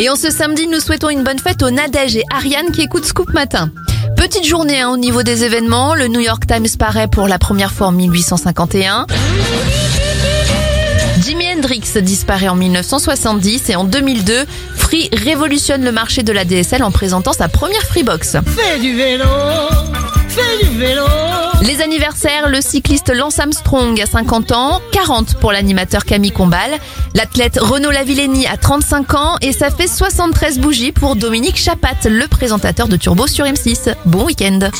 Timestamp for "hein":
4.80-4.90